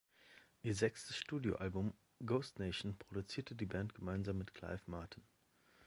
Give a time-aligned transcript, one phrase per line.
[0.63, 1.93] Ihr sechstes Studioalbum,
[2.25, 5.21] „Ghost Nation“, produzierte die Band gemeinsam mit Clive Martin.